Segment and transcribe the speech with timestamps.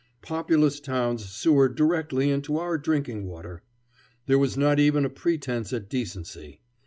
[0.23, 3.61] Populous towns sewered directly into our drinking water.
[4.25, 6.59] There was not even a pretence at decency.